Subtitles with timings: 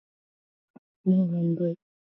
[1.05, 1.77] もうめんどい